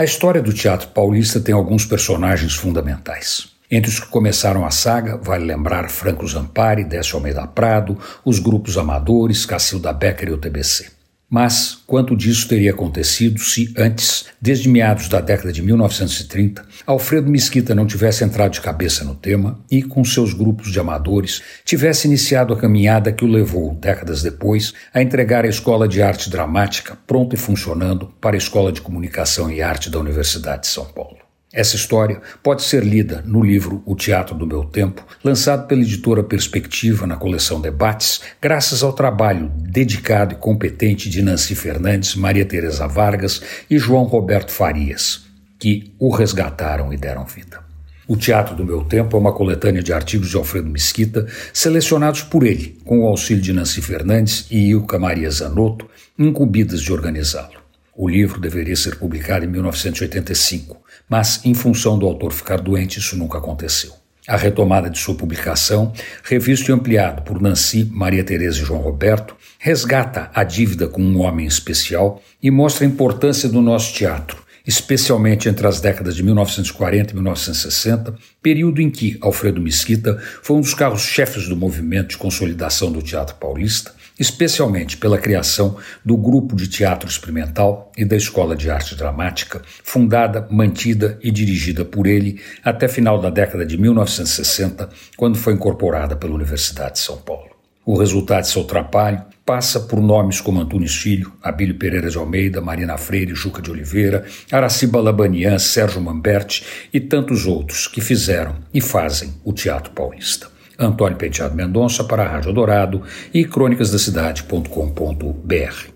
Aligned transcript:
A 0.00 0.04
história 0.04 0.40
do 0.40 0.50
teatro 0.50 0.88
paulista 0.88 1.38
tem 1.38 1.54
alguns 1.54 1.84
personagens 1.84 2.54
fundamentais. 2.54 3.50
Entre 3.70 3.90
os 3.90 4.00
que 4.00 4.06
começaram 4.06 4.64
a 4.64 4.70
saga, 4.70 5.18
vale 5.18 5.44
lembrar 5.44 5.90
Franco 5.90 6.26
Zampari, 6.26 6.84
Décio 6.84 7.16
Almeida 7.16 7.46
Prado, 7.46 7.98
os 8.24 8.38
grupos 8.38 8.78
amadores, 8.78 9.44
Cacilda 9.44 9.92
Becker 9.92 10.30
e 10.30 10.32
o 10.32 10.38
TBC. 10.38 10.99
Mas 11.30 11.78
quanto 11.86 12.16
disso 12.16 12.48
teria 12.48 12.72
acontecido 12.72 13.38
se 13.38 13.72
antes, 13.78 14.24
desde 14.42 14.68
meados 14.68 15.08
da 15.08 15.20
década 15.20 15.52
de 15.52 15.62
1930, 15.62 16.66
Alfredo 16.84 17.30
Mesquita 17.30 17.72
não 17.72 17.86
tivesse 17.86 18.24
entrado 18.24 18.50
de 18.50 18.60
cabeça 18.60 19.04
no 19.04 19.14
tema 19.14 19.60
e, 19.70 19.80
com 19.80 20.04
seus 20.04 20.34
grupos 20.34 20.72
de 20.72 20.80
amadores, 20.80 21.40
tivesse 21.64 22.08
iniciado 22.08 22.52
a 22.52 22.56
caminhada 22.56 23.12
que 23.12 23.24
o 23.24 23.28
levou, 23.28 23.72
décadas 23.74 24.22
depois, 24.22 24.74
a 24.92 25.00
entregar 25.00 25.44
a 25.44 25.48
Escola 25.48 25.86
de 25.86 26.02
Arte 26.02 26.28
Dramática, 26.28 26.98
pronta 27.06 27.36
e 27.36 27.38
funcionando, 27.38 28.12
para 28.20 28.34
a 28.34 28.38
Escola 28.38 28.72
de 28.72 28.80
Comunicação 28.80 29.48
e 29.48 29.62
Arte 29.62 29.88
da 29.88 30.00
Universidade 30.00 30.62
de 30.62 30.66
São 30.66 30.86
Paulo. 30.86 31.19
Essa 31.52 31.74
história 31.74 32.20
pode 32.44 32.62
ser 32.62 32.84
lida 32.84 33.24
no 33.26 33.42
livro 33.42 33.82
O 33.84 33.96
Teatro 33.96 34.36
do 34.36 34.46
Meu 34.46 34.62
Tempo, 34.62 35.04
lançado 35.24 35.66
pela 35.66 35.80
editora 35.80 36.22
Perspectiva 36.22 37.08
na 37.08 37.16
coleção 37.16 37.60
Debates, 37.60 38.20
graças 38.40 38.84
ao 38.84 38.92
trabalho 38.92 39.50
dedicado 39.56 40.34
e 40.34 40.36
competente 40.36 41.10
de 41.10 41.20
Nancy 41.20 41.56
Fernandes, 41.56 42.14
Maria 42.14 42.44
Teresa 42.44 42.86
Vargas 42.86 43.42
e 43.68 43.78
João 43.78 44.04
Roberto 44.04 44.52
Farias, 44.52 45.24
que 45.58 45.92
o 45.98 46.14
resgataram 46.14 46.92
e 46.92 46.96
deram 46.96 47.24
vida. 47.24 47.58
O 48.06 48.16
Teatro 48.16 48.54
do 48.54 48.64
Meu 48.64 48.84
Tempo 48.84 49.16
é 49.16 49.20
uma 49.20 49.32
coletânea 49.32 49.82
de 49.82 49.92
artigos 49.92 50.30
de 50.30 50.36
Alfredo 50.36 50.68
Mesquita, 50.68 51.26
selecionados 51.52 52.22
por 52.22 52.44
ele, 52.44 52.78
com 52.84 53.00
o 53.00 53.06
auxílio 53.06 53.42
de 53.42 53.52
Nancy 53.52 53.82
Fernandes 53.82 54.46
e 54.52 54.70
Ilka 54.70 55.00
Maria 55.00 55.30
Zanotto, 55.30 55.88
incumbidas 56.16 56.80
de 56.80 56.92
organizá-lo. 56.92 57.59
O 57.96 58.08
livro 58.08 58.40
deveria 58.40 58.76
ser 58.76 58.96
publicado 58.96 59.44
em 59.44 59.48
1985, 59.48 60.80
mas, 61.08 61.44
em 61.44 61.54
função 61.54 61.98
do 61.98 62.06
autor 62.06 62.32
ficar 62.32 62.60
doente, 62.60 62.98
isso 62.98 63.16
nunca 63.16 63.38
aconteceu. 63.38 63.92
A 64.28 64.36
retomada 64.36 64.88
de 64.88 64.98
sua 64.98 65.14
publicação, 65.14 65.92
revisto 66.22 66.70
e 66.70 66.74
ampliado 66.74 67.22
por 67.22 67.40
Nancy, 67.40 67.84
Maria 67.90 68.22
Tereza 68.22 68.60
e 68.60 68.64
João 68.64 68.80
Roberto, 68.80 69.34
resgata 69.58 70.30
a 70.32 70.44
dívida 70.44 70.86
com 70.86 71.02
um 71.02 71.20
homem 71.20 71.46
especial 71.46 72.22
e 72.42 72.50
mostra 72.50 72.84
a 72.84 72.88
importância 72.88 73.48
do 73.48 73.60
nosso 73.60 73.92
teatro, 73.92 74.42
especialmente 74.70 75.48
entre 75.48 75.66
as 75.66 75.80
décadas 75.80 76.14
de 76.14 76.22
1940 76.22 77.10
e 77.10 77.14
1960, 77.14 78.14
período 78.40 78.80
em 78.80 78.88
que 78.88 79.18
Alfredo 79.20 79.60
Mesquita 79.60 80.16
foi 80.44 80.58
um 80.58 80.60
dos 80.60 80.74
carros-chefes 80.74 81.48
do 81.48 81.56
movimento 81.56 82.10
de 82.10 82.16
consolidação 82.16 82.92
do 82.92 83.02
teatro 83.02 83.34
paulista 83.34 83.98
especialmente 84.18 84.98
pela 84.98 85.16
criação 85.16 85.78
do 86.04 86.14
Grupo 86.14 86.54
de 86.54 86.68
Teatro 86.68 87.08
Experimental 87.08 87.90
e 87.96 88.04
da 88.04 88.14
Escola 88.14 88.54
de 88.54 88.70
Arte 88.70 88.94
Dramática, 88.94 89.62
fundada, 89.82 90.46
mantida 90.50 91.18
e 91.22 91.30
dirigida 91.30 91.86
por 91.86 92.06
ele 92.06 92.38
até 92.62 92.86
final 92.86 93.18
da 93.18 93.30
década 93.30 93.64
de 93.64 93.78
1960, 93.78 94.90
quando 95.16 95.38
foi 95.38 95.54
incorporada 95.54 96.16
pela 96.16 96.34
Universidade 96.34 96.96
de 96.96 96.98
São 96.98 97.16
Paulo. 97.16 97.59
O 97.90 97.98
resultado 97.98 98.42
de 98.42 98.48
seu 98.48 98.62
trabalho 98.62 99.20
passa 99.44 99.80
por 99.80 100.00
nomes 100.00 100.40
como 100.40 100.60
Antunes 100.60 100.94
Filho, 100.94 101.32
Abílio 101.42 101.74
Pereira 101.74 102.08
de 102.08 102.16
Almeida, 102.16 102.60
Marina 102.60 102.96
Freire, 102.96 103.34
Juca 103.34 103.60
de 103.60 103.68
Oliveira, 103.68 104.24
Araciba 104.48 105.00
Labanian, 105.00 105.58
Sérgio 105.58 106.00
Mamberti 106.00 106.64
e 106.94 107.00
tantos 107.00 107.48
outros 107.48 107.88
que 107.88 108.00
fizeram 108.00 108.54
e 108.72 108.80
fazem 108.80 109.34
o 109.42 109.52
teatro 109.52 109.90
paulista. 109.90 110.46
Antônio 110.78 111.18
Penteado 111.18 111.56
Mendonça 111.56 112.04
para 112.04 112.22
a 112.22 112.28
Rádio 112.28 112.52
Dourado 112.52 113.02
e 113.34 113.44
crônicasdacidade.com.br. 113.44 115.90